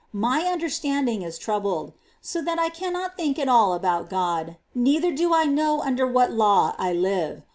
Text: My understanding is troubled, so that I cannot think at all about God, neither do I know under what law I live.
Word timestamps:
My 0.17 0.41
understanding 0.45 1.21
is 1.21 1.37
troubled, 1.37 1.93
so 2.21 2.41
that 2.41 2.57
I 2.57 2.69
cannot 2.69 3.15
think 3.15 3.37
at 3.37 3.47
all 3.47 3.73
about 3.75 4.09
God, 4.09 4.57
neither 4.73 5.11
do 5.11 5.31
I 5.31 5.43
know 5.45 5.79
under 5.81 6.07
what 6.07 6.33
law 6.33 6.73
I 6.79 6.91
live. 6.91 7.43